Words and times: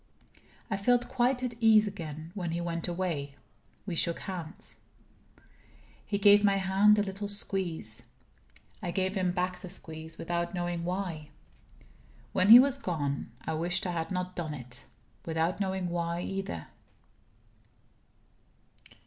I 0.71 0.77
felt 0.77 1.07
quite 1.07 1.43
at 1.43 1.53
ease 1.59 1.85
again. 1.85 2.31
When 2.33 2.49
he 2.53 2.59
went 2.59 2.87
away, 2.87 3.35
we 3.85 3.93
shook 3.95 4.21
hands. 4.21 4.77
He 6.03 6.17
gave 6.17 6.43
my 6.43 6.55
hand 6.55 6.97
a 6.97 7.03
little 7.03 7.27
squeeze. 7.27 8.01
I 8.81 8.89
gave 8.89 9.13
him 9.13 9.31
back 9.31 9.59
the 9.61 9.69
squeeze 9.69 10.17
without 10.17 10.55
knowing 10.55 10.85
why. 10.85 11.29
When 12.33 12.49
he 12.49 12.57
was 12.57 12.79
gone, 12.79 13.31
I 13.45 13.53
wished 13.53 13.85
I 13.85 13.91
had 13.91 14.09
not 14.09 14.35
done 14.35 14.55
it 14.55 14.85
without 15.23 15.59
knowing 15.59 15.87
why, 15.89 16.21
either. 16.21 16.65